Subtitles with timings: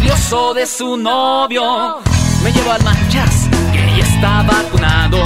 [0.00, 1.98] Odioso de su novio.
[2.42, 5.22] Me llevo al manchas, que ya está vacunado.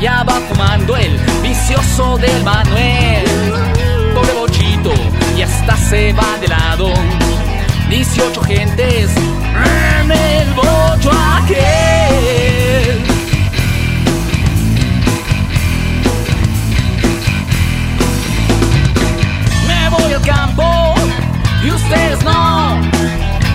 [0.00, 3.24] Ya va fumando el vicioso del Manuel.
[4.14, 4.92] Pobre bochito,
[5.36, 6.92] y hasta se va de lado.
[7.88, 13.02] 18 gentes en el bocho aquel.
[19.66, 20.94] Me voy al campo
[21.64, 22.80] y ustedes no.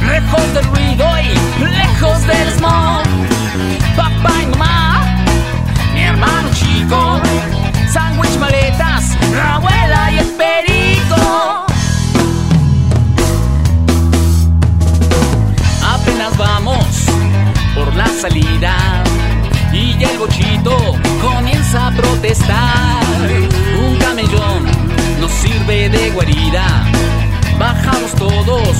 [0.07, 3.03] Lejos del ruido y lejos del smog.
[3.95, 5.25] Papá y mamá,
[5.93, 7.19] mi hermano chico,
[7.91, 11.65] sándwich, maletas, la abuela y el perico.
[15.83, 16.87] Apenas vamos
[17.75, 19.03] por la salida
[19.73, 23.03] y ya el bochito comienza a protestar.
[23.79, 24.65] Un camellón
[25.19, 26.85] nos sirve de guarida.
[27.59, 28.77] Bajamos todos,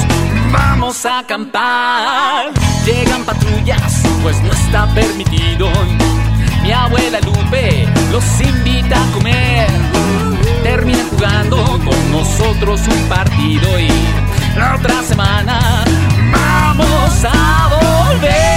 [0.52, 2.52] vamos a acampar.
[2.86, 5.70] Llegan patrullas, pues no está permitido.
[6.62, 9.68] Mi abuela Lupe los invita a comer.
[10.64, 13.90] Terminan jugando con nosotros un partido y
[14.56, 15.60] la otra semana
[16.32, 18.57] vamos a volver.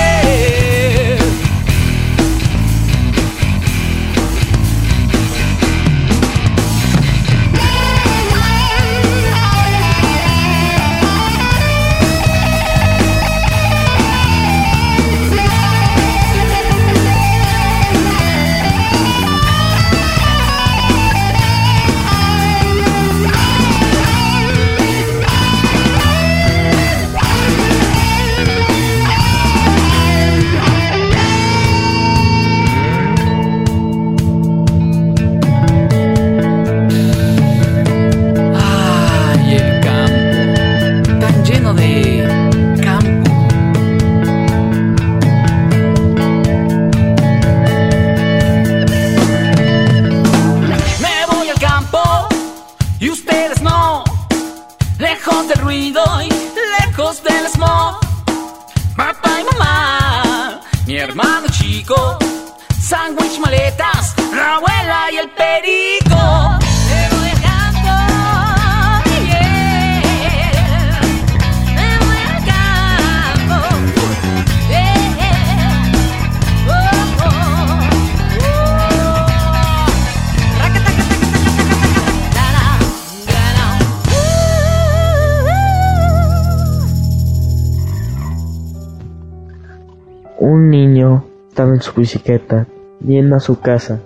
[91.80, 92.66] su bicicleta,
[93.04, 94.00] yendo a su casa.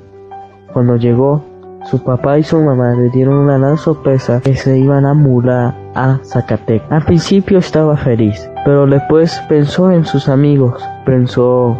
[0.72, 1.42] Cuando llegó,
[1.84, 5.74] su papá y su mamá le dieron una gran sorpresa que se iban a mudar
[5.94, 6.90] a Zacatecas.
[6.90, 11.76] Al principio estaba feliz, pero después pensó en sus amigos, pensó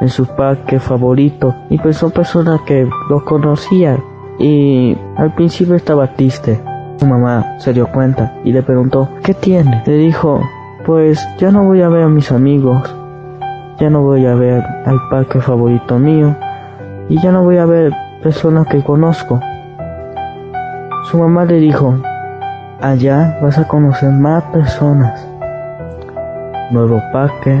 [0.00, 4.02] en su parque favorito y pensó en personas que lo conocían
[4.38, 6.60] y al principio estaba triste.
[6.98, 9.82] Su mamá se dio cuenta y le preguntó, ¿qué tiene?
[9.86, 10.40] Le dijo,
[10.86, 12.94] pues ya no voy a ver a mis amigos
[13.78, 16.34] ya no voy a ver al parque favorito mío
[17.08, 17.92] y ya no voy a ver
[18.22, 19.40] personas que conozco.
[21.10, 21.96] Su mamá le dijo,
[22.80, 25.28] allá vas a conocer más personas,
[26.70, 27.60] nuevo parque,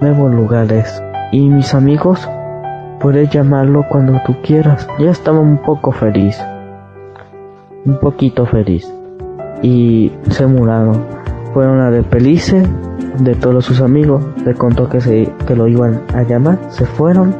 [0.00, 1.02] nuevos lugares
[1.32, 2.28] y mis amigos,
[3.00, 4.88] puedes llamarlo cuando tú quieras.
[4.98, 6.42] Ya estaba un poco feliz,
[7.84, 8.90] un poquito feliz
[9.62, 11.23] y se muraron
[11.54, 12.62] fueron a despedirse
[13.20, 14.22] de todos sus amigos.
[14.44, 16.58] Le contó que, se, que lo iban a llamar.
[16.68, 17.34] Se fueron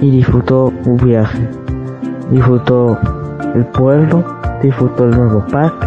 [0.00, 1.46] y disfrutó un viaje.
[2.30, 2.98] Disfrutó
[3.54, 4.24] el pueblo,
[4.62, 5.86] disfrutó el nuevo parque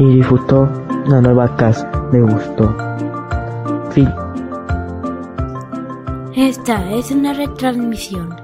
[0.00, 0.68] y disfrutó
[1.06, 1.88] la nueva casa.
[2.10, 2.74] Le gustó.
[3.90, 4.08] Fin.
[6.34, 8.43] Esta es una retransmisión.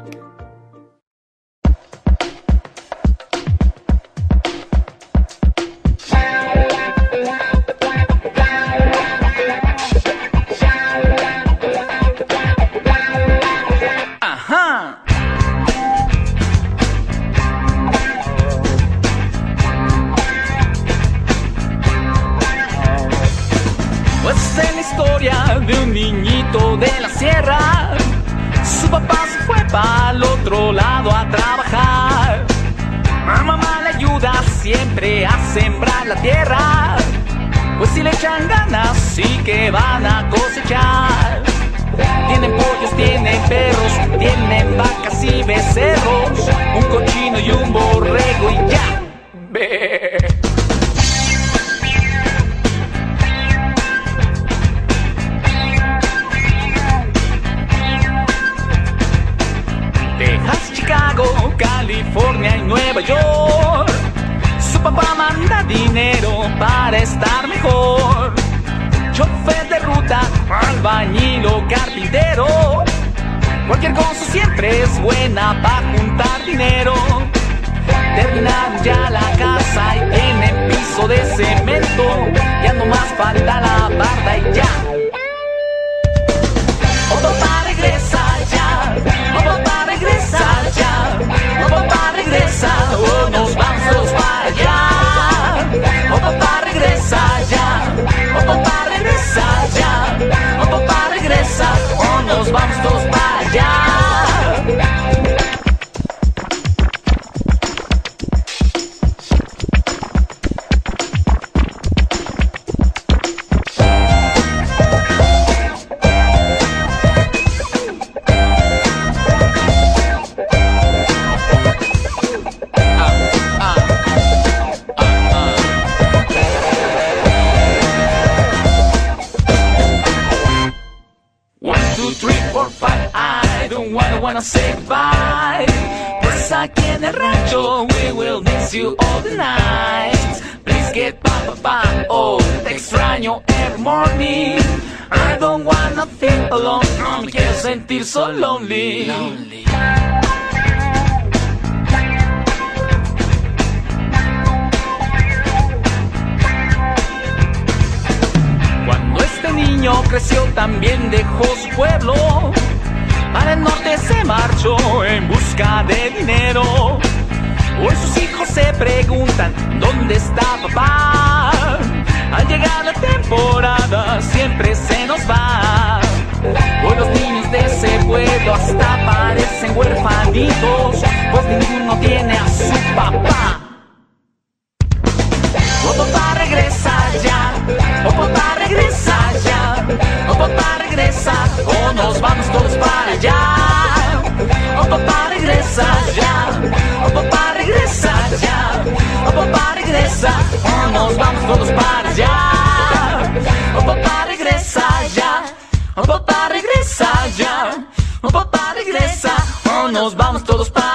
[209.91, 210.90] nos vamos todos para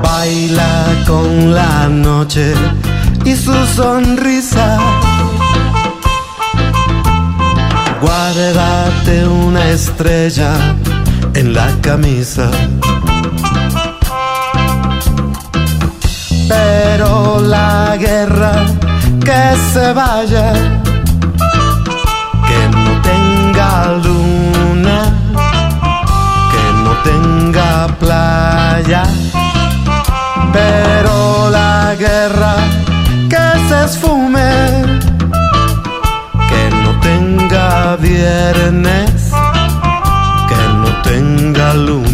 [0.00, 2.54] Baila con la noche
[3.24, 4.78] y su sonrisa.
[8.00, 10.52] Guárdate una estrella
[11.34, 12.48] en la camisa.
[16.48, 18.66] Pero la guerra
[19.24, 20.52] que se vaya,
[30.52, 32.56] pero la guerra
[33.28, 35.00] que se esfume,
[36.48, 39.30] que no tenga viernes,
[40.48, 42.11] que no tenga lunes.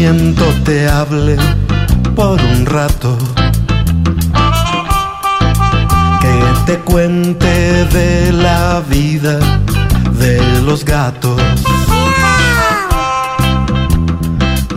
[0.00, 1.36] Viento te hable
[2.14, 3.18] por un rato.
[6.22, 6.34] Que
[6.66, 9.40] te cuente de la vida
[10.24, 11.40] de los gatos.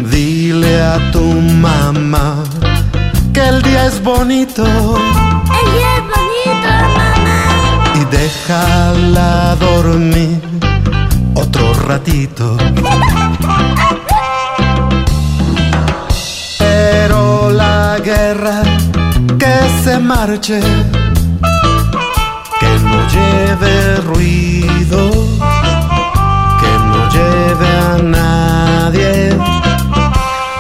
[0.10, 1.26] Dile a tu
[1.68, 2.44] mamá
[3.32, 4.66] que el día es bonito.
[4.66, 7.42] El día es bonito, mamá.
[8.00, 10.42] Y déjala dormir
[11.36, 12.58] otro ratito.
[18.04, 18.64] guerra
[19.38, 20.60] que se marche,
[22.60, 25.12] que no lleve ruido,
[26.62, 29.38] que no lleve a nadie.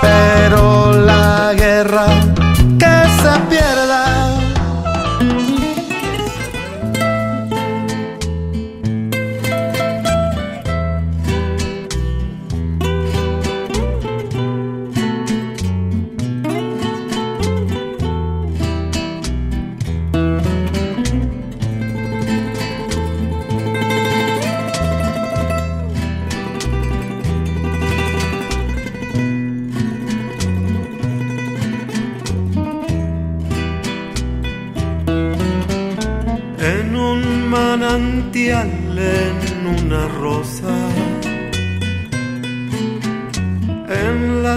[0.01, 1.60] Pero la guerra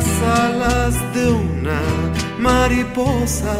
[0.04, 1.80] las alas de una
[2.38, 3.56] mariposa,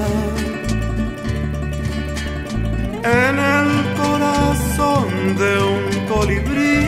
[3.03, 6.85] en el corazón de un colibrí,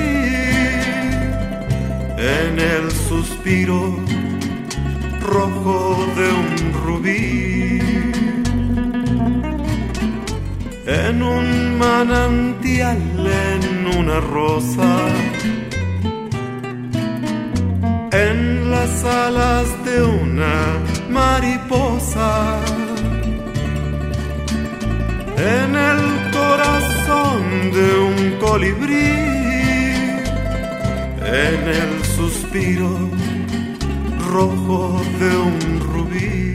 [2.18, 3.96] en el suspiro
[5.22, 7.80] rojo de un rubí.
[10.86, 12.98] En un manantial,
[13.50, 14.88] en una rosa,
[18.25, 20.56] en las alas de una
[21.11, 22.58] mariposa,
[25.37, 26.02] en el
[26.38, 27.42] corazón
[27.76, 29.12] de un colibrí,
[31.44, 32.92] en el suspiro
[34.30, 36.46] rojo de un rubí.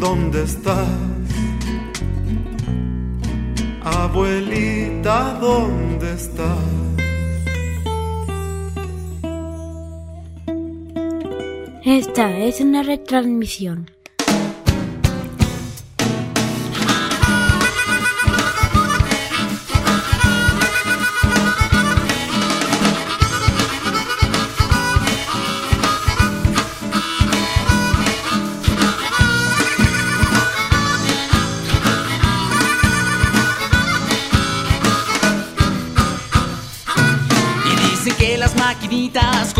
[0.00, 0.88] ¿Dónde estás?
[3.82, 6.58] Abuelita, ¿dónde estás?
[11.84, 13.97] Esta es una retransmisión.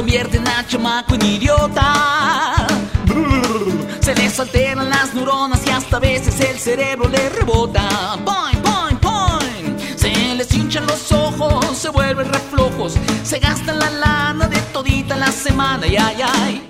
[0.09, 2.67] Convierten a chamaco en idiota.
[4.01, 8.17] Se les alteran las neuronas y hasta a veces el cerebro le rebota.
[8.25, 9.77] Boing.
[9.99, 12.95] Se les hinchan los ojos, se vuelven reflojos.
[13.23, 15.87] Se gastan la lana de todita la semana.
[15.87, 16.69] Y ay, ay.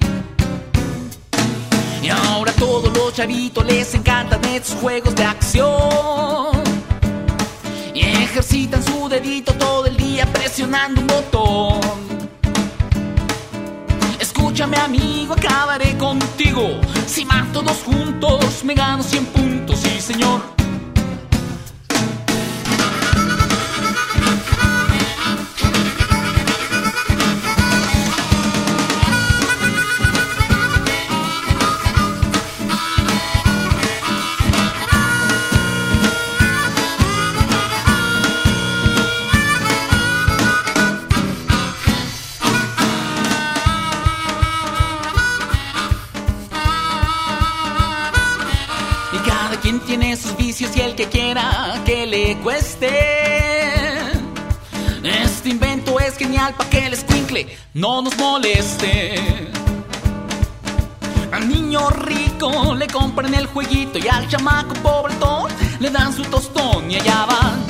[2.02, 6.60] Y ahora a todos los chavitos les encantan estos juegos de acción.
[7.94, 12.07] Y ejercitan su dedito todo el día presionando un botón.
[14.58, 16.80] Escúchame amigo, acabaré contigo.
[17.06, 20.57] Si más todos juntos me gano 100 puntos, sí señor.
[51.84, 52.88] Que le cueste.
[55.02, 59.16] Este invento es genial para que el escuincle no nos moleste.
[61.32, 66.88] Al niño rico le compran el jueguito y al chamaco pobretón le dan su tostón
[66.88, 67.64] y allá van.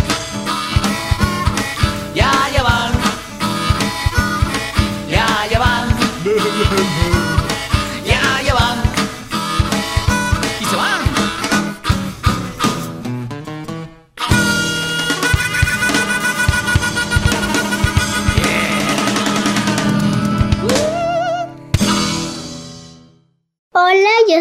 [2.14, 2.92] Ya, ya van.
[5.08, 5.67] Ya, ya van.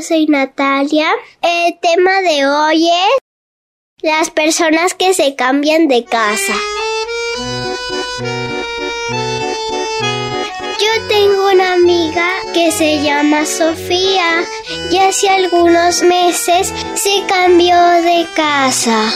[0.01, 1.09] Soy Natalia.
[1.41, 3.17] El tema de hoy es
[4.01, 6.53] las personas que se cambian de casa.
[10.79, 14.43] Yo tengo una amiga que se llama Sofía
[14.91, 19.11] y hace algunos meses se cambió de casa.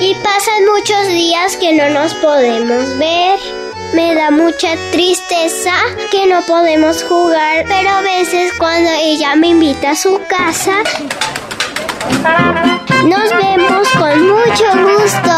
[0.00, 3.38] Y pasan muchos días que no nos podemos ver.
[3.94, 5.72] Me da mucha tristeza
[6.10, 10.72] que no podemos jugar, pero a veces cuando ella me invita a su casa,
[13.04, 15.30] nos vemos con mucho gusto.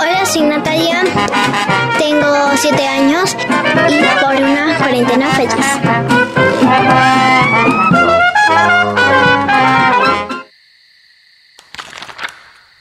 [0.00, 1.02] Hola, soy Natalia,
[1.98, 3.36] tengo 7 años
[3.88, 5.54] y por una cuarentena feliz.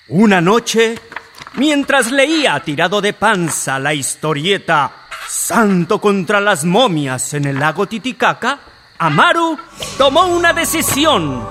[0.09, 0.99] Una noche,
[1.55, 4.91] mientras leía tirado de panza la historieta
[5.27, 8.59] Santo contra las momias en el lago Titicaca,
[8.99, 9.57] Amaru
[9.97, 11.43] tomó una decisión.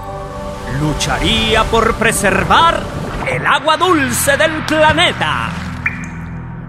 [0.81, 2.83] Lucharía por preservar
[3.29, 5.51] el agua dulce del planeta.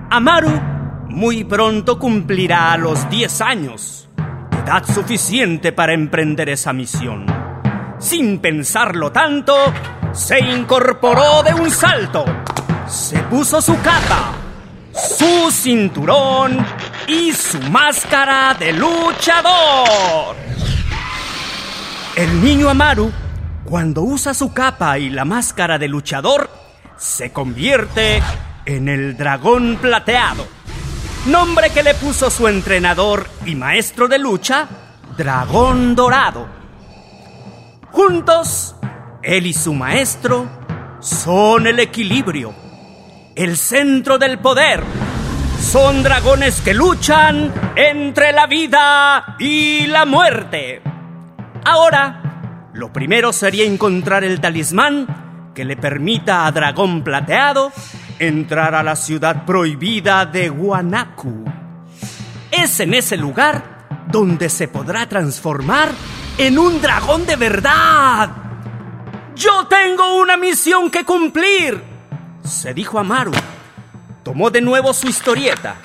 [0.10, 0.74] Amaru
[1.10, 4.10] muy pronto cumplirá los 10 años,
[4.63, 7.28] edad suficiente para emprender esa misión.
[8.00, 9.56] Sin pensarlo tanto,
[10.12, 12.26] se incorporó de un salto.
[12.93, 14.34] Se puso su capa,
[14.93, 16.63] su cinturón
[17.08, 20.36] y su máscara de luchador.
[22.15, 23.12] El niño Amaru,
[23.65, 26.51] cuando usa su capa y la máscara de luchador,
[26.95, 28.21] se convierte
[28.63, 30.45] en el dragón plateado.
[31.25, 34.67] Nombre que le puso su entrenador y maestro de lucha,
[35.17, 36.47] Dragón Dorado.
[37.91, 38.75] Juntos,
[39.23, 40.47] él y su maestro
[40.99, 42.62] son el equilibrio,
[43.36, 44.84] el centro del poder.
[45.60, 50.82] Son dragones que luchan entre la vida y la muerte.
[51.65, 57.72] Ahora, lo primero sería encontrar el talismán que le permita a Dragón Plateado
[58.19, 61.46] entrar a la ciudad prohibida de Guanaku.
[62.52, 65.89] Es en ese lugar donde se podrá transformar
[66.38, 68.30] en un dragón de verdad.
[69.36, 71.92] Yo tengo una misión que cumplir,
[72.43, 73.32] se dijo Amaru.
[74.23, 75.75] Tomó de nuevo su historieta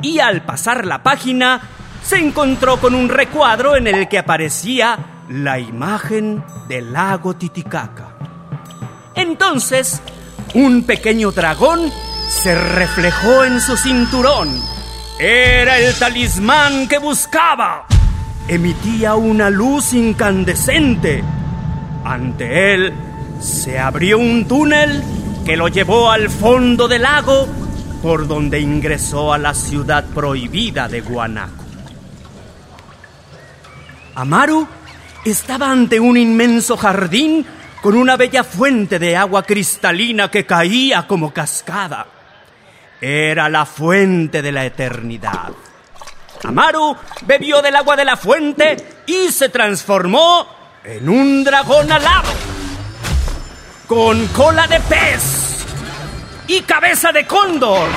[0.00, 1.60] y al pasar la página
[2.02, 8.16] se encontró con un recuadro en el que aparecía la imagen del lago Titicaca.
[9.14, 10.02] Entonces,
[10.54, 11.90] un pequeño dragón
[12.28, 14.48] se reflejó en su cinturón.
[15.18, 17.86] Era el talismán que buscaba.
[18.48, 21.22] Emitía una luz incandescente.
[22.04, 22.92] Ante él
[23.40, 25.02] se abrió un túnel
[25.44, 27.48] que lo llevó al fondo del lago
[28.02, 31.64] por donde ingresó a la ciudad prohibida de Guanaco.
[34.14, 34.66] Amaru
[35.24, 37.46] estaba ante un inmenso jardín
[37.80, 42.06] con una bella fuente de agua cristalina que caía como cascada.
[43.00, 45.52] Era la fuente de la eternidad.
[46.44, 48.76] Amaru bebió del agua de la fuente
[49.06, 50.46] y se transformó
[50.84, 52.30] en un dragón alado,
[53.94, 55.66] con cola de pez
[56.46, 57.90] y cabeza de cóndor,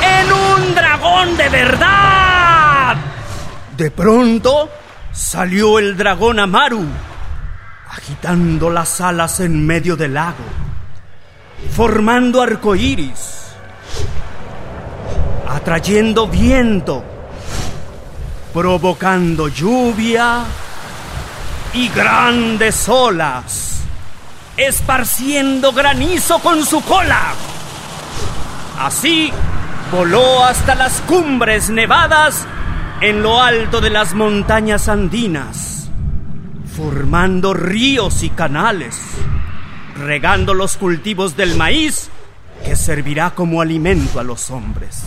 [0.00, 2.96] en un dragón de verdad.
[3.76, 4.70] De pronto
[5.10, 6.86] salió el dragón Amaru,
[7.88, 10.44] agitando las alas en medio del lago,
[11.74, 13.46] formando arcoíris,
[15.48, 17.02] atrayendo viento,
[18.54, 20.44] provocando lluvia
[21.74, 23.79] y grandes olas,
[24.66, 27.34] esparciendo granizo con su cola.
[28.78, 29.32] Así
[29.90, 32.46] voló hasta las cumbres nevadas
[33.00, 35.90] en lo alto de las montañas andinas,
[36.76, 38.98] formando ríos y canales,
[39.96, 42.10] regando los cultivos del maíz
[42.64, 45.02] que servirá como alimento a los hombres.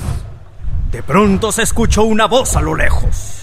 [0.92, 3.42] De pronto se escuchó una voz a lo lejos.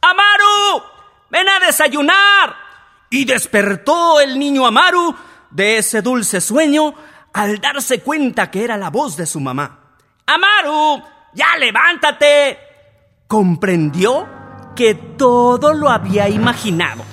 [0.00, 0.82] ¡Amaru!
[1.30, 2.65] ¡Ven a desayunar!
[3.10, 5.14] Y despertó el niño Amaru
[5.50, 6.94] de ese dulce sueño
[7.32, 9.78] al darse cuenta que era la voz de su mamá.
[10.26, 11.02] ¡Amaru!
[11.34, 12.58] ¡Ya levántate!
[13.26, 14.26] Comprendió
[14.74, 17.04] que todo lo había imaginado.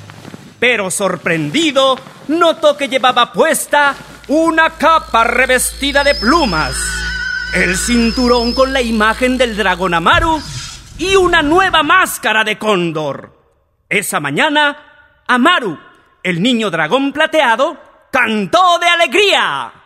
[0.59, 3.95] Pero sorprendido, notó que llevaba puesta
[4.27, 6.75] una capa revestida de plumas,
[7.53, 10.41] el cinturón con la imagen del dragón Amaru
[10.97, 13.37] y una nueva máscara de cóndor.
[13.89, 14.92] Esa mañana,
[15.27, 15.77] Amaru,
[16.21, 17.77] el niño dragón plateado,
[18.11, 19.82] cantó de alegría.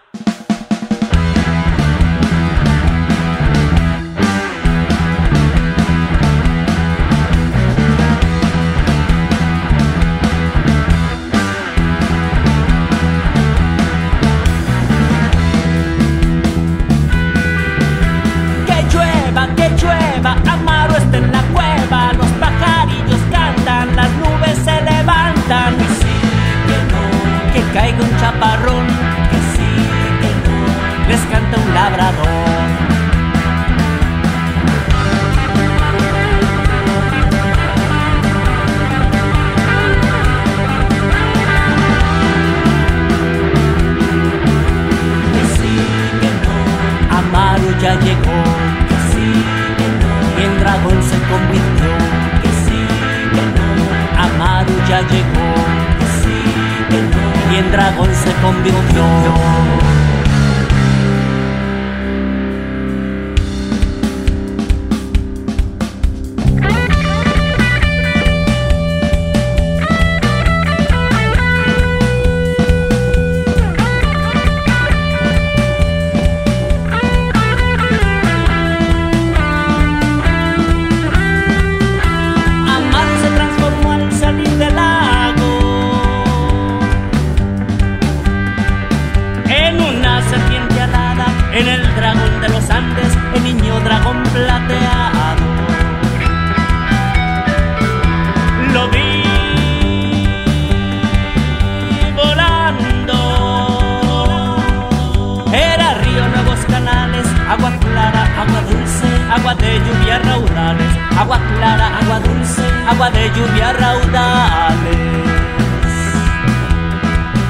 [105.53, 112.19] Era río, nuevos canales, agua clara, agua dulce, agua de lluvia raudales, agua clara, agua
[112.19, 114.97] dulce, agua de lluvia raudales.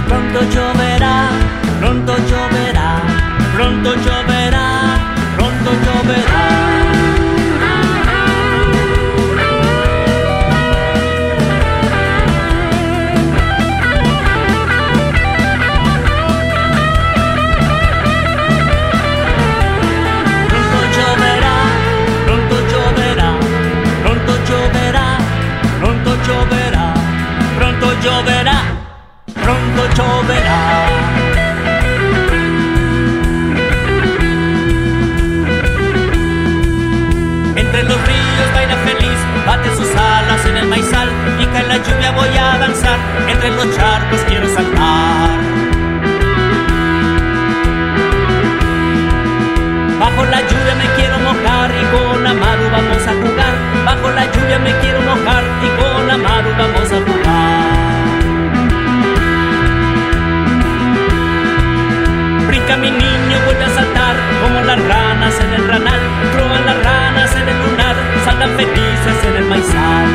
[0.07, 1.29] Pronto lloverá,
[1.79, 3.01] pronto lloverá,
[3.55, 4.69] pronto lloverá,
[5.35, 6.56] pronto lloverá.
[28.07, 28.59] lloverá,
[29.43, 30.61] pronto lloverá.
[37.55, 41.09] Entre los ríos baila feliz, bate sus alas en el maizal
[41.41, 45.37] y cae la lluvia voy a danzar, entre los charcos quiero saltar.
[49.99, 53.53] Bajo la lluvia me quiero mojar y con Amaru vamos a jugar.
[53.85, 57.76] Bajo la lluvia me quiero mojar y con Amaru vamos a jugar.
[62.67, 66.01] que mi niño voy a saltar como las ranas en el ranal,
[66.35, 70.07] roban las ranas en el lunar, saltan felices en el maizal.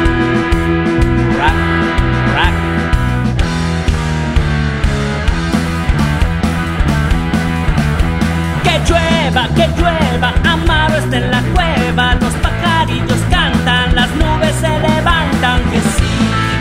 [8.64, 14.68] Que llueva, que llueva, Amaro está en la cueva, los pajarillos cantan, las nubes se
[14.68, 16.12] levantan, que sí,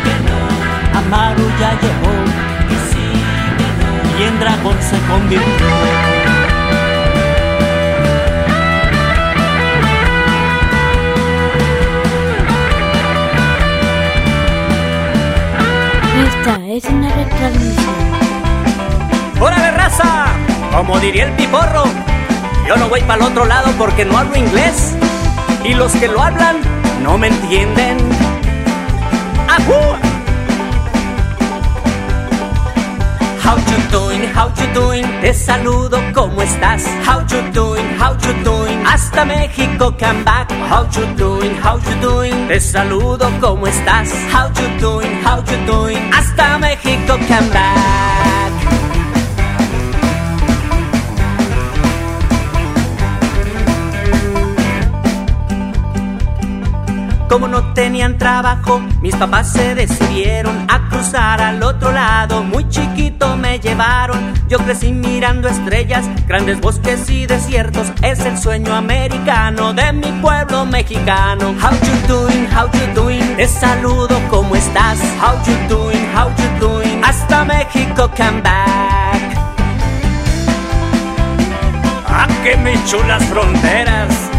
[0.06, 2.11] que no, Amaro ya llegó
[4.12, 4.82] pronto lloverá.
[4.82, 5.68] se convirtió.
[16.28, 17.86] Esta es una retransmisión.
[19.40, 20.28] ¡Órale, raza!
[20.72, 21.84] Como diría el piporro,
[22.68, 24.96] yo no voy para el otro lado porque no hablo inglés.
[25.64, 26.58] Y los que lo hablan
[27.04, 27.98] no me entienden.
[29.48, 30.11] ¡Ajú!
[33.52, 36.86] How you doing, how you doing, te saludo, ¿cómo estás?
[37.06, 40.50] How you doing, how you doing, hasta México come back.
[40.70, 44.10] How you doing, how you doing, te saludo, ¿cómo estás?
[44.32, 48.31] How you doing, how you doing, hasta México come back.
[57.32, 62.44] Como no tenían trabajo, mis papás se decidieron a cruzar al otro lado.
[62.44, 67.88] Muy chiquito me llevaron, yo crecí mirando estrellas, grandes bosques y desiertos.
[68.04, 71.56] Es el sueño americano de mi pueblo mexicano.
[71.62, 75.00] How you doing, how you doing, te saludo, ¿cómo estás?
[75.22, 79.22] How you doing, how you doing, hasta México come back.
[82.08, 84.31] ¡Ah, que me chulas fronteras!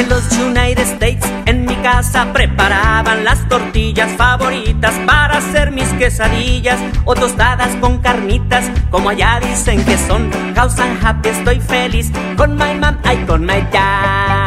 [0.00, 6.78] En los United States, en mi casa preparaban las tortillas favoritas para hacer mis quesadillas
[7.04, 10.30] o tostadas con carnitas, como allá dicen que son.
[10.54, 14.39] Causan happy, estoy feliz con my mom y con my dad.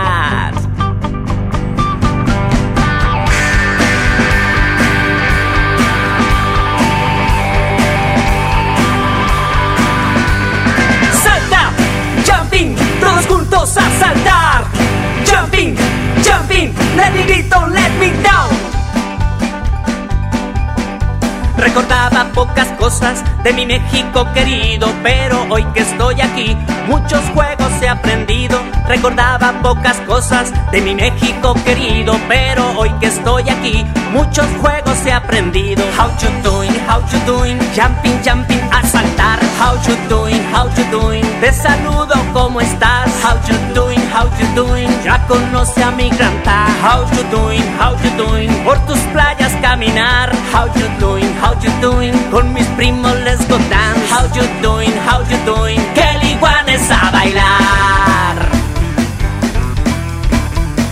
[21.73, 26.55] Recordaba pocas cosas de mi México querido, pero hoy que estoy aquí,
[26.87, 28.59] muchos juegos he aprendido.
[28.87, 35.11] Recordaba pocas cosas de mi México querido, pero hoy que estoy aquí, muchos juegos he
[35.11, 35.83] aprendido.
[35.97, 39.39] How you doing, how you doing, jumping, jumping, a saltar.
[39.59, 43.09] How you doing, how you doing, te saludo, ¿cómo estás?
[43.23, 46.67] How you doing, how you doing, ya conoce a mi granta.
[46.83, 50.31] How you doing, how you doing, por tus playas caminar.
[50.53, 54.11] How you doing, how you doing, con mis primos let's go dance.
[54.11, 58.35] How you doing, how you doing, que el iguanes a bailar.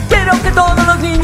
[0.10, 1.21] Quiero que todos los niños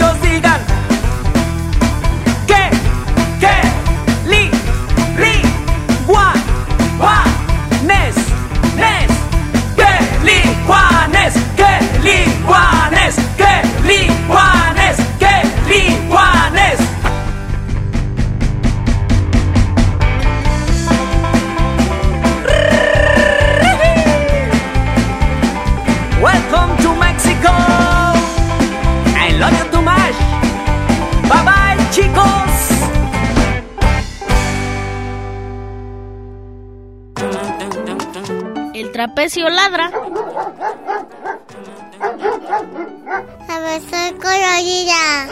[32.08, 32.54] chicos.
[38.74, 39.92] El trapecio ladra.
[43.50, 45.28] A ver, soy colorida.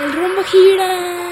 [0.00, 1.24] El rumbo gira.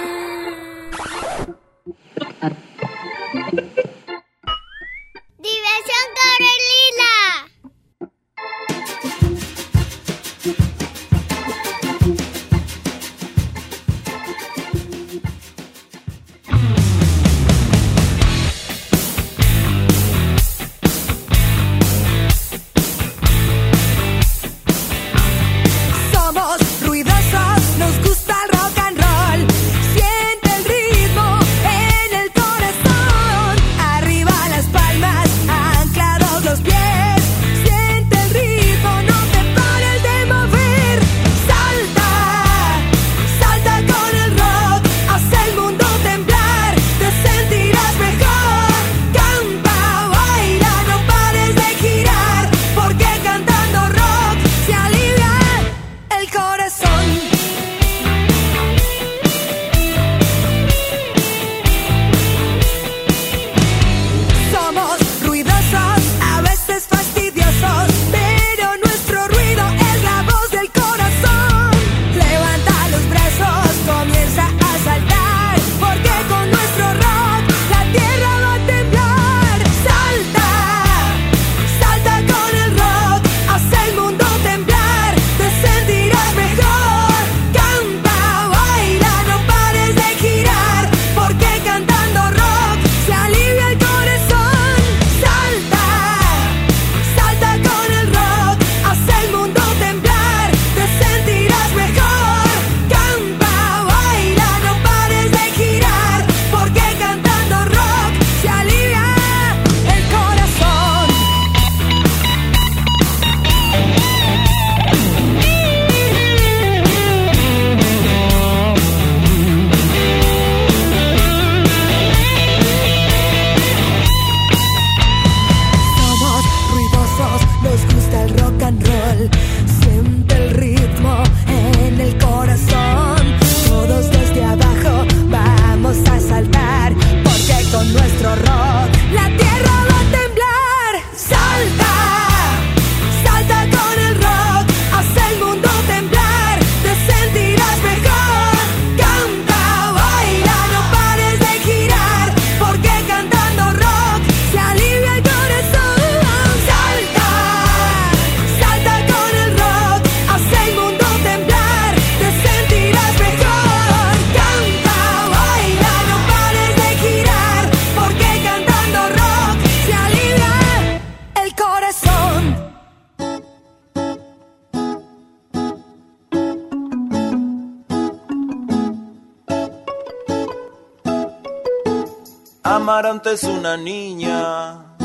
[183.62, 184.96] Una niña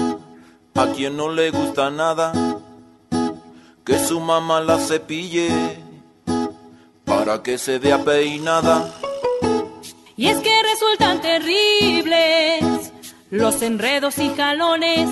[0.74, 2.34] a quien no le gusta nada
[3.86, 5.78] que su mamá la cepille
[7.06, 8.92] para que se vea peinada.
[10.16, 12.92] Y es que resultan terribles
[13.30, 15.08] los enredos y jalones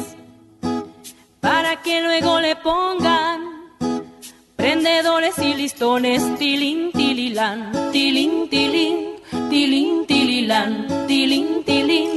[1.39, 3.41] para que luego le pongan
[4.55, 6.19] prendedores y listones.
[6.39, 8.97] Tilín, tililán, tilín, tilín,
[9.51, 12.09] tilín, tililán, tilín, tilín,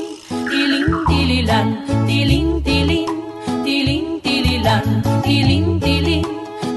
[0.50, 1.17] tilín,
[1.48, 3.06] tililán, tilín, tilín,
[3.64, 6.26] tilín, tililán, tilín, tilín,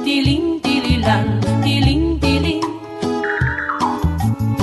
[0.05, 2.62] tilín, tililán, tilín, tilín.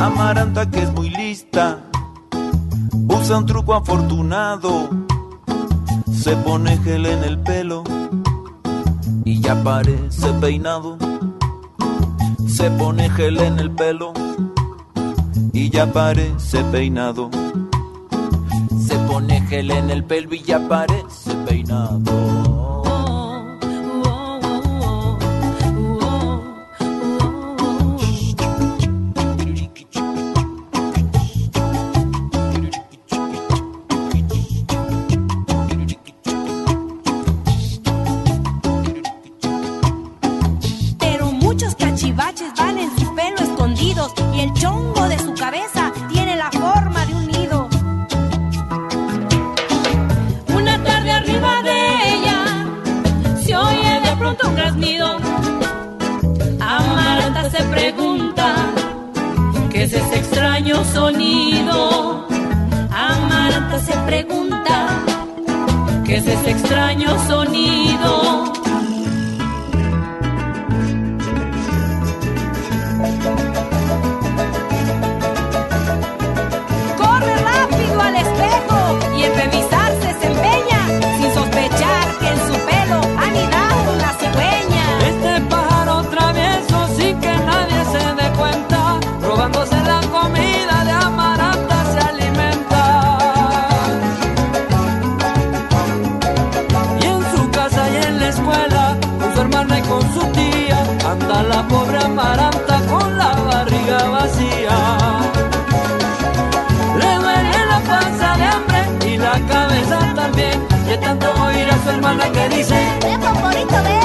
[0.00, 1.80] Amaranta que es muy lista,
[3.06, 4.88] usa un truco afortunado,
[6.10, 7.84] se pone gel en el pelo
[9.26, 10.96] y ya parece peinado.
[12.46, 14.14] Se pone gel en el pelo
[15.52, 17.30] y ya parece peinado.
[19.08, 22.37] Pone gel en el pelo y ya parece peinado.
[112.08, 113.97] Hermana que dice: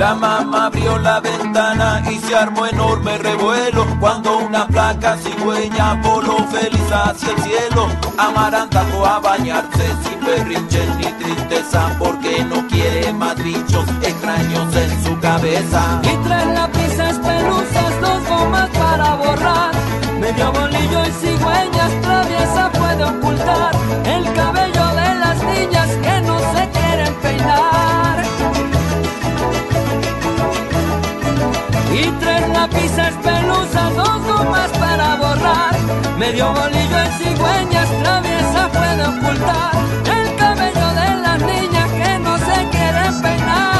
[0.00, 6.38] La mamá abrió la ventana y se armó enorme revuelo cuando una placa cigüeña voló
[6.46, 7.86] feliz hacia el cielo.
[8.16, 15.04] Amaranta fue a bañarse sin berrinche ni tristeza porque no quiere más bichos extraños en
[15.04, 16.00] su cabeza.
[16.02, 19.70] Y tres lápices pelusas, dos gomas para borrar.
[20.18, 23.72] Medio bolillo y cigüeñas traviesa puede ocultar
[24.06, 28.09] el cabello de las niñas que no se quieren peinar.
[32.70, 35.74] Lápices pelusas, dos gomas para borrar.
[36.18, 39.72] Medio bolillo en cigüeñas traviesa puede ocultar
[40.04, 43.70] el cabello de las niñas que no se quieren peinar.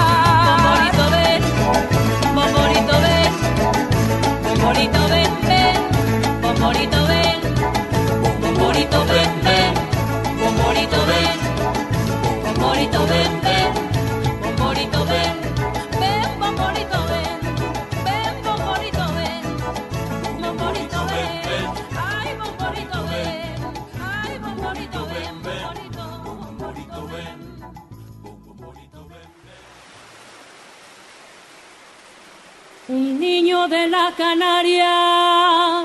[33.70, 35.84] De la Canaria.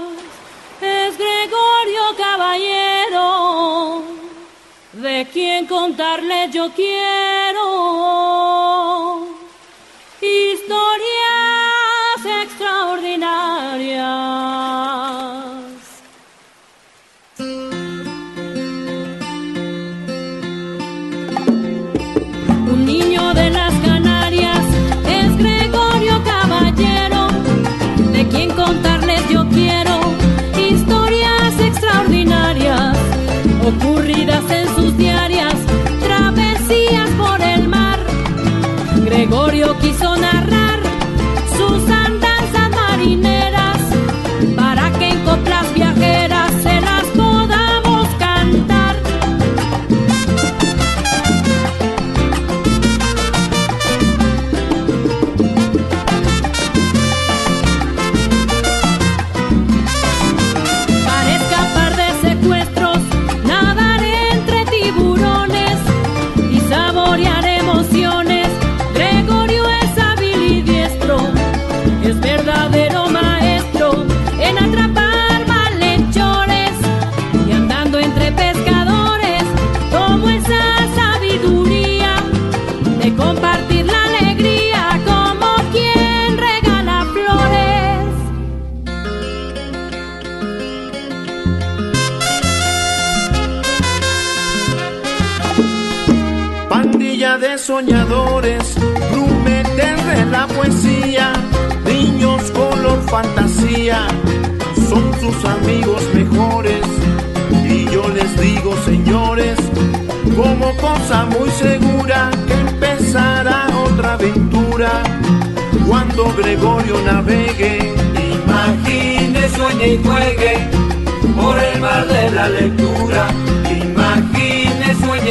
[0.81, 4.03] Es Gregorio Caballero,
[4.93, 7.34] de quien contarle yo quiero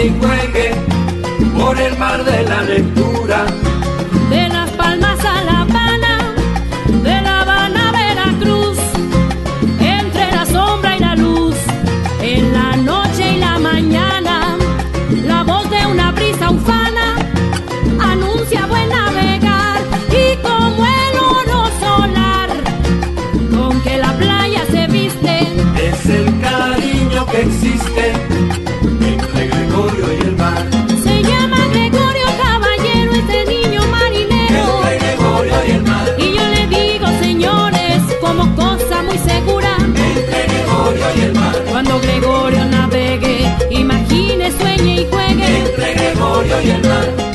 [0.05, 0.75] y juegue
[1.59, 3.04] por el mar de la lectura.
[46.55, 47.34] Gregorio y el mar.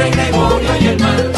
[0.00, 1.32] Entre Gregorio y el mar.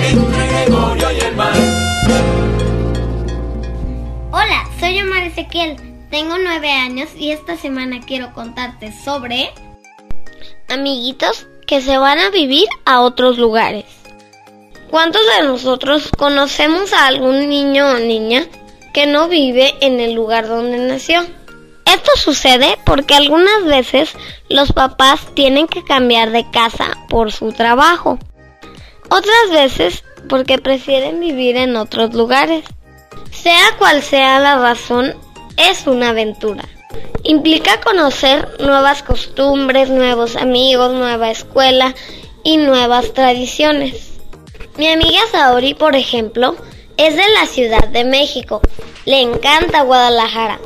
[0.00, 1.54] Entre Gregorio y el mar.
[4.30, 5.76] Hola, soy Omar Ezequiel.
[6.08, 9.50] Tengo nueve años y esta semana quiero contarte sobre
[10.68, 13.86] amiguitos que se van a vivir a otros lugares.
[14.88, 18.46] ¿Cuántos de nosotros conocemos a algún niño o niña
[18.94, 21.26] que no vive en el lugar donde nació?
[21.96, 24.10] Esto sucede porque algunas veces
[24.50, 28.18] los papás tienen que cambiar de casa por su trabajo.
[29.08, 32.66] Otras veces porque prefieren vivir en otros lugares.
[33.30, 35.14] Sea cual sea la razón,
[35.56, 36.68] es una aventura.
[37.22, 41.94] Implica conocer nuevas costumbres, nuevos amigos, nueva escuela
[42.44, 44.18] y nuevas tradiciones.
[44.76, 46.56] Mi amiga Saori, por ejemplo,
[46.98, 48.60] es de la Ciudad de México.
[49.06, 50.60] Le encanta Guadalajara,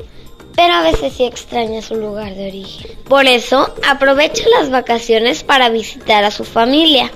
[0.60, 2.98] pero a veces sí extraña su lugar de origen.
[3.08, 7.10] Por eso, aprovecha las vacaciones para visitar a su familia.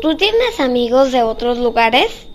[0.00, 2.28] ¿Tú tienes amigos de otros lugares?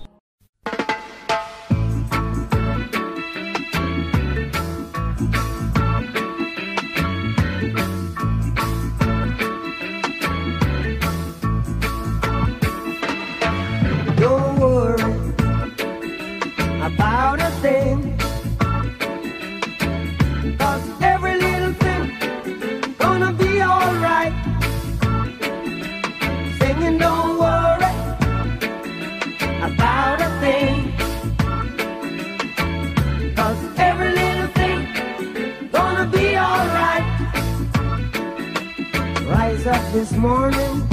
[40.00, 40.89] This morning.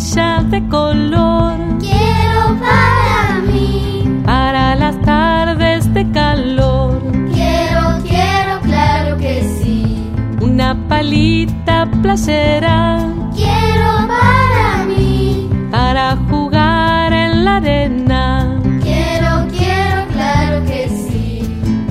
[0.00, 1.58] De color.
[1.78, 7.02] Quiero para mí, para las tardes de calor.
[7.34, 10.10] quiero, quiero, claro que sí.
[10.40, 12.98] Una palita playera
[13.36, 18.58] Quiero para mí, para jugar en la arena.
[18.82, 21.42] quiero, quiero, claro que sí.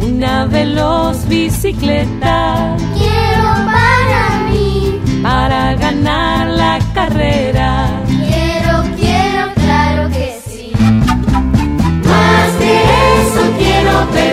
[0.02, 7.89] Una veloz bicicleta Quiero para mí, para ganar la carrera.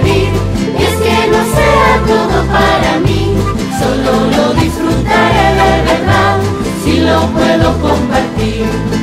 [0.06, 3.34] Y es que no sea todo para mí,
[3.78, 6.38] solo lo disfrutaré de verdad,
[6.84, 8.95] si lo puedo compartir.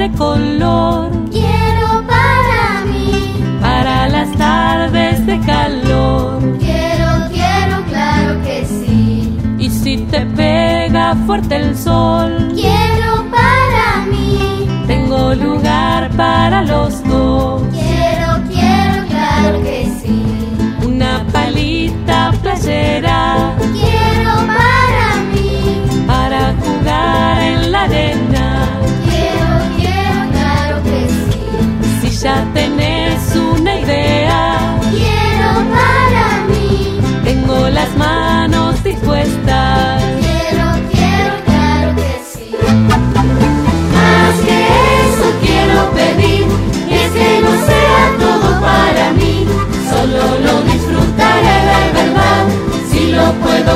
[0.00, 6.40] De color Quiero para mí, para las tardes de calor.
[6.58, 9.36] quiero, quiero, claro que sí.
[9.58, 17.62] Y si te pega fuerte el sol, Quiero para mí, tengo lugar para los dos.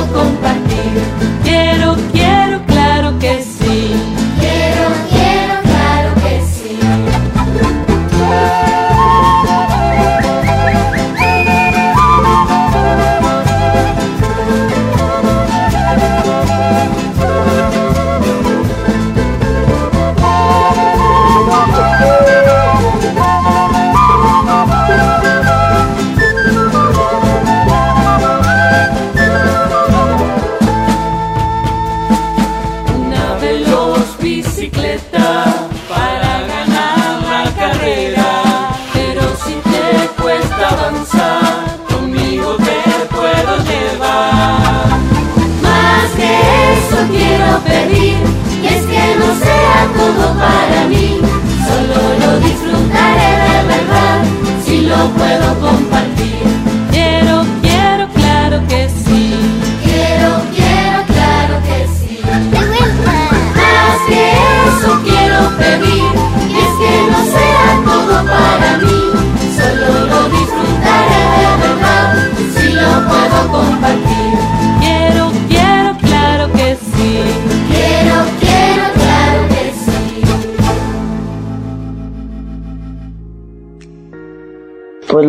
[0.03, 1.64] Compartir.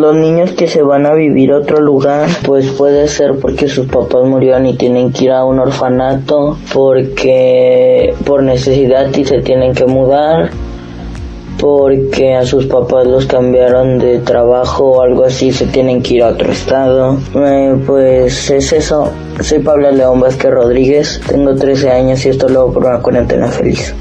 [0.07, 3.87] Los niños que se van a vivir a otro lugar, pues puede ser porque sus
[3.87, 9.75] papás murieron y tienen que ir a un orfanato, porque por necesidad y se tienen
[9.75, 10.51] que mudar,
[11.59, 16.23] porque a sus papás los cambiaron de trabajo o algo así, se tienen que ir
[16.23, 17.19] a otro estado.
[17.35, 19.11] Eh, pues es eso.
[19.41, 23.49] Soy Pablo León Vázquez Rodríguez, tengo 13 años y esto lo hago por una cuarentena
[23.49, 23.93] feliz.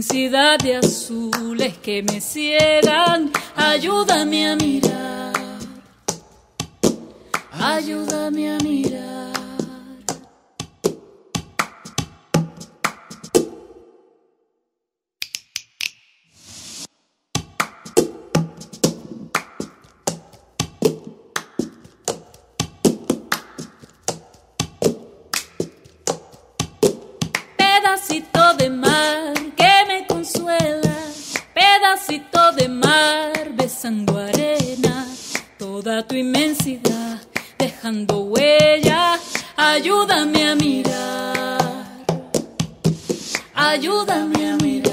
[0.00, 3.30] Intensidad de azules que me ciegan.
[3.54, 4.89] Ayúdame a mirar,
[33.80, 35.06] pasando arena,
[35.58, 37.18] toda tu inmensidad,
[37.58, 39.18] dejando huella,
[39.56, 41.96] ayúdame a mirar,
[43.54, 44.89] ayúdame a mirar.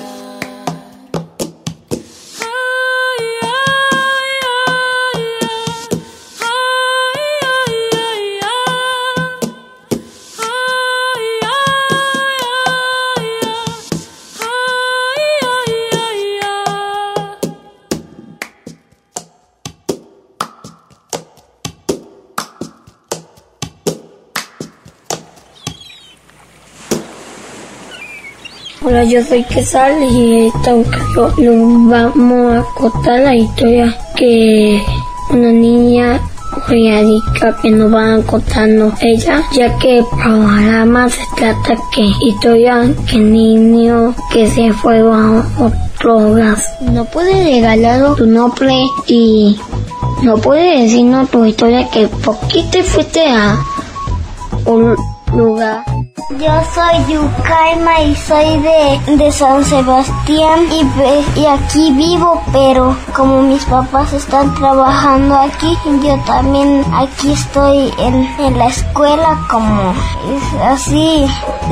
[29.09, 34.81] Yo soy Quesal y esta ocasión vamos a contar la historia que
[35.29, 36.19] una niña
[37.61, 44.13] que nos van contando ella, ya que el programa se trata que historia que niño
[44.31, 46.57] que se fue a otro lugar.
[46.81, 48.73] No puede regalar tu nombre
[49.07, 49.57] y
[50.23, 53.57] no puede decirnos tu historia que por qué te fuiste a
[54.65, 54.95] un
[55.33, 55.83] lugar.
[56.29, 63.43] Yo soy Yukaima y soy de, de San Sebastián y, y aquí vivo, pero como
[63.43, 69.93] mis papás están trabajando aquí, yo también aquí estoy en, en la escuela como
[70.35, 71.25] es así.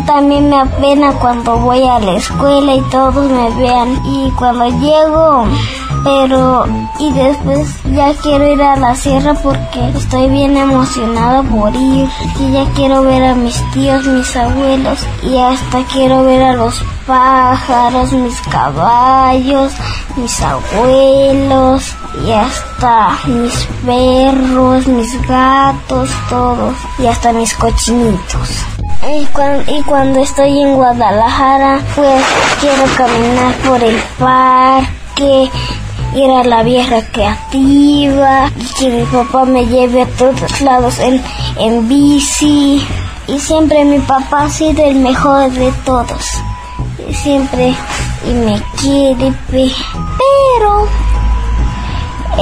[0.07, 5.47] También me apena cuando voy a la escuela y todos me vean y cuando llego,
[6.05, 6.65] pero
[6.99, 12.07] y después ya quiero ir a la sierra porque estoy bien emocionada por ir
[12.39, 14.44] y ya quiero ver a mis tíos, mis abuelos
[15.23, 19.71] y hasta quiero ver a los pájaros, mis caballos,
[20.15, 28.49] mis abuelos y hasta mis perros, mis gatos, todos y hasta mis cochinitos.
[29.07, 32.23] Y cuando estoy en Guadalajara, pues
[32.59, 35.49] quiero caminar por el parque,
[36.15, 41.21] ir a la vieja creativa, y que mi papá me lleve a todos lados en,
[41.57, 42.85] en bici.
[43.27, 46.25] Y siempre mi papá ha sido el mejor de todos.
[47.09, 47.73] Y siempre
[48.29, 49.71] y me quiere, pe-
[50.61, 50.87] pero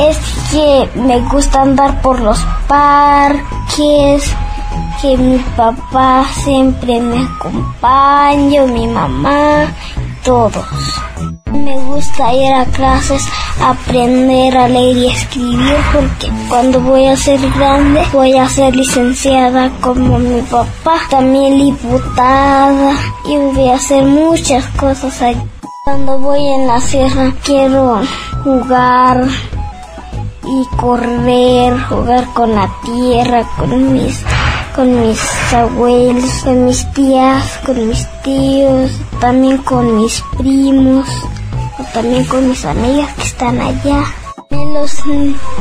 [0.09, 0.17] es
[0.51, 4.23] que me gusta andar por los parques,
[5.01, 9.67] que mi papá siempre me acompaña, mi mamá,
[10.23, 10.65] todos.
[11.53, 13.23] Me gusta ir a clases,
[13.61, 19.69] aprender a leer y escribir porque cuando voy a ser grande voy a ser licenciada
[19.79, 22.95] como mi papá, también diputada
[23.25, 25.41] y voy a hacer muchas cosas allí.
[25.85, 28.01] Cuando voy en la sierra quiero
[28.43, 29.27] jugar
[30.45, 34.23] y correr, jugar con la tierra, con mis
[34.75, 41.07] con mis abuelos, con mis tías, con mis tíos, también con mis primos,
[41.93, 44.03] también con mis amigas que están allá.
[44.51, 45.05] A los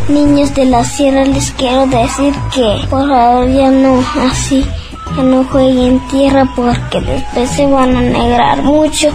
[0.09, 4.66] niños de la sierra les quiero decir que por favor ya no así,
[5.16, 9.09] ya no jueguen tierra porque después se van a negrar mucho.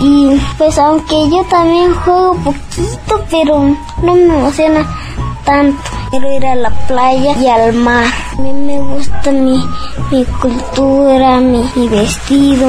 [0.00, 4.86] Y pues aunque yo también juego poquito, pero no me emociona
[5.44, 5.78] tanto.
[6.10, 8.06] Quiero ir a la playa y al mar.
[8.36, 9.62] A mí me gusta mi,
[10.10, 12.68] mi cultura, mi, mi vestido,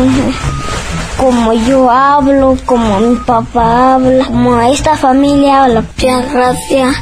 [1.20, 5.82] como yo hablo, como mi papá habla, como esta familia habla.
[5.82, 6.95] Muchas gracias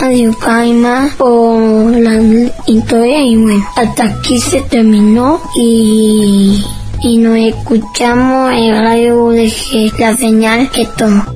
[0.00, 2.20] a Yukaima por la
[2.66, 6.64] historia y bueno, hasta aquí se terminó y,
[7.02, 9.52] y nos escuchamos en radio de
[9.98, 11.35] la señal que tomó.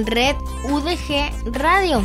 [0.00, 1.08] Red UDG
[1.60, 2.00] Radio.